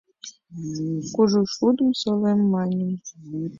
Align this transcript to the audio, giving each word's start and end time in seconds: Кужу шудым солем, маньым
Кужу 1.13 1.41
шудым 1.53 1.89
солем, 2.01 2.39
маньым 2.51 2.91